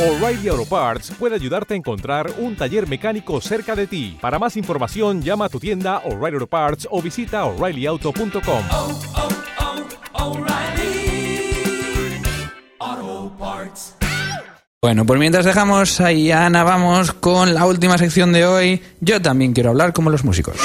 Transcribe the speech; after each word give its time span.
O'Reilly 0.00 0.48
Auto 0.48 0.64
Parts 0.64 1.12
puede 1.18 1.34
ayudarte 1.34 1.74
a 1.74 1.76
encontrar 1.76 2.32
un 2.38 2.56
taller 2.56 2.88
mecánico 2.88 3.38
cerca 3.42 3.76
de 3.76 3.86
ti. 3.86 4.16
Para 4.18 4.38
más 4.38 4.56
información, 4.56 5.20
llama 5.20 5.44
a 5.44 5.48
tu 5.50 5.60
tienda 5.60 5.98
O'Reilly 6.06 6.36
Auto 6.36 6.46
Parts 6.46 6.88
o 6.90 7.02
visita 7.02 7.44
oreillyauto.com. 7.44 8.64
oh, 8.70 8.98
oh, 12.80 13.32
Parts. 13.38 13.96
Bueno, 14.80 15.04
pues 15.04 15.20
mientras 15.20 15.44
dejamos 15.44 16.00
ahí 16.00 16.30
a 16.30 16.46
Ana, 16.46 16.64
vamos 16.64 17.12
con 17.12 17.52
la 17.52 17.66
última 17.66 17.98
sección 17.98 18.32
de 18.32 18.46
hoy. 18.46 18.82
Yo 19.00 19.20
también 19.20 19.52
quiero 19.52 19.68
hablar 19.68 19.92
como 19.92 20.08
los 20.08 20.24
músicos. 20.24 20.56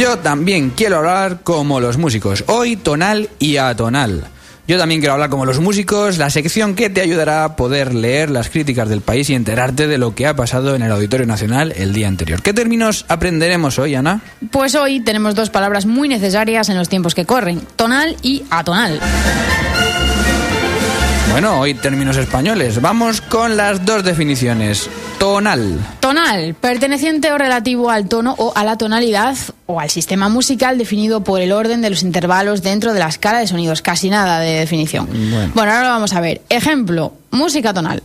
Yo 0.00 0.16
también 0.16 0.70
quiero 0.70 0.96
hablar 0.96 1.40
como 1.42 1.78
los 1.78 1.98
músicos, 1.98 2.44
hoy 2.46 2.76
tonal 2.76 3.28
y 3.38 3.58
atonal. 3.58 4.24
Yo 4.66 4.78
también 4.78 5.02
quiero 5.02 5.12
hablar 5.12 5.28
como 5.28 5.44
los 5.44 5.60
músicos, 5.60 6.16
la 6.16 6.30
sección 6.30 6.74
que 6.74 6.88
te 6.88 7.02
ayudará 7.02 7.44
a 7.44 7.54
poder 7.54 7.94
leer 7.94 8.30
las 8.30 8.48
críticas 8.48 8.88
del 8.88 9.02
país 9.02 9.28
y 9.28 9.34
enterarte 9.34 9.88
de 9.88 9.98
lo 9.98 10.14
que 10.14 10.26
ha 10.26 10.34
pasado 10.34 10.74
en 10.74 10.80
el 10.80 10.90
Auditorio 10.90 11.26
Nacional 11.26 11.74
el 11.76 11.92
día 11.92 12.08
anterior. 12.08 12.40
¿Qué 12.40 12.54
términos 12.54 13.04
aprenderemos 13.08 13.78
hoy, 13.78 13.94
Ana? 13.94 14.22
Pues 14.50 14.74
hoy 14.74 15.00
tenemos 15.00 15.34
dos 15.34 15.50
palabras 15.50 15.84
muy 15.84 16.08
necesarias 16.08 16.70
en 16.70 16.78
los 16.78 16.88
tiempos 16.88 17.14
que 17.14 17.26
corren, 17.26 17.60
tonal 17.76 18.16
y 18.22 18.44
atonal. 18.48 19.00
Bueno, 21.40 21.58
hoy 21.58 21.72
términos 21.72 22.18
españoles. 22.18 22.82
Vamos 22.82 23.22
con 23.22 23.56
las 23.56 23.86
dos 23.86 24.04
definiciones. 24.04 24.90
Tonal. 25.18 25.78
Tonal, 25.98 26.52
perteneciente 26.52 27.32
o 27.32 27.38
relativo 27.38 27.88
al 27.88 28.10
tono 28.10 28.34
o 28.36 28.52
a 28.54 28.62
la 28.62 28.76
tonalidad 28.76 29.38
o 29.64 29.80
al 29.80 29.88
sistema 29.88 30.28
musical 30.28 30.76
definido 30.76 31.24
por 31.24 31.40
el 31.40 31.52
orden 31.52 31.80
de 31.80 31.88
los 31.88 32.02
intervalos 32.02 32.60
dentro 32.60 32.92
de 32.92 32.98
la 32.98 33.08
escala 33.08 33.38
de 33.38 33.46
sonidos. 33.46 33.80
Casi 33.80 34.10
nada 34.10 34.40
de 34.40 34.50
definición. 34.50 35.06
Bueno. 35.06 35.52
bueno 35.54 35.72
ahora 35.72 35.84
lo 35.84 35.88
vamos 35.88 36.12
a 36.12 36.20
ver. 36.20 36.42
Ejemplo, 36.50 37.14
música 37.30 37.72
tonal. 37.72 38.02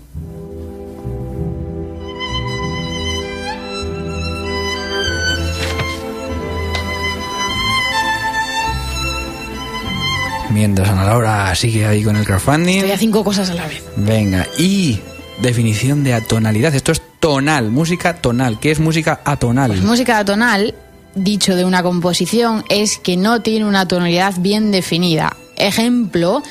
Mientras 10.56 10.88
Ana 10.88 11.04
Laura 11.04 11.54
sigue 11.54 11.86
ahí 11.86 12.02
con 12.02 12.16
el 12.16 12.24
crowdfunding. 12.24 12.78
Estoy 12.78 12.92
a 12.92 12.98
cinco 12.98 13.26
cosas 13.26 13.50
a 13.50 13.56
la 13.56 13.68
vez. 13.68 13.84
Venga, 13.98 14.48
y 14.58 15.02
definición 15.42 16.06
de 16.06 16.14
atonalidad. 16.14 16.74
Esto 16.74 16.94
es 16.94 17.02
tonal, 17.20 17.72
música 17.72 18.22
tonal. 18.22 18.58
¿Qué 18.58 18.72
es 18.72 18.80
música 18.80 19.20
atonal? 19.26 19.72
Pues 19.72 19.84
música 19.84 20.18
atonal, 20.18 20.74
dicho 21.14 21.58
de 21.58 21.66
una 21.66 21.84
composición, 21.84 22.64
es 22.70 22.98
que 22.98 23.18
no 23.18 23.42
tiene 23.42 23.66
una 23.66 23.86
tonalidad 23.86 24.34
bien 24.38 24.72
definida. 24.72 25.36
Ejemplo, 25.58 26.42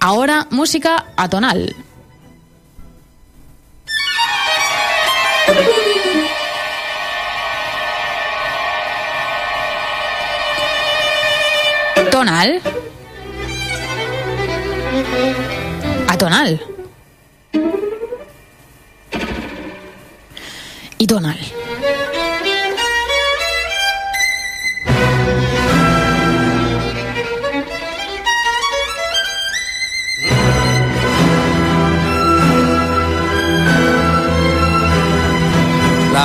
ahora 0.00 0.48
música 0.50 1.06
atonal. 1.16 1.74
Tonal. 12.10 12.60
Atonal. 16.08 16.60
Y 20.98 21.06
tonal. 21.06 21.38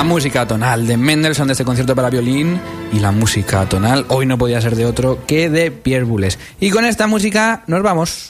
La 0.02 0.08
música 0.08 0.46
tonal 0.48 0.86
de 0.86 0.96
Mendelssohn 0.96 1.46
de 1.46 1.52
este 1.52 1.64
concierto 1.64 1.94
para 1.94 2.10
violín 2.10 2.58
y 2.92 2.98
la 2.98 3.12
música 3.12 3.68
tonal 3.68 4.04
hoy 4.08 4.26
no 4.26 4.36
podía 4.36 4.60
ser 4.60 4.74
de 4.74 4.84
otro 4.84 5.24
que 5.26 5.48
de 5.48 5.70
Pierre 5.70 6.04
Boulez. 6.04 6.38
Y 6.58 6.70
con 6.70 6.84
esta 6.84 7.06
música 7.06 7.62
nos 7.66 7.82
vamos. 7.82 8.20